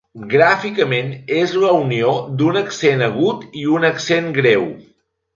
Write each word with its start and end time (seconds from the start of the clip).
Gràficament 0.29 1.09
és 1.41 1.51
la 1.63 1.73
unió 1.81 2.13
d'un 2.39 2.57
accent 2.61 3.03
agut 3.09 3.45
i 3.65 3.67
un 3.75 3.85
accent 3.91 4.33
greu. 4.39 4.65